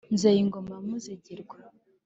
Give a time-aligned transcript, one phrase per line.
[0.13, 1.57] nzeyingoma ya muzigirwa